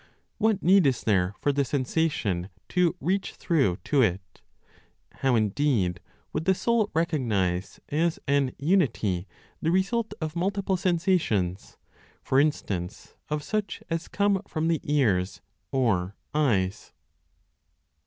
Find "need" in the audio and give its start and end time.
0.63-0.87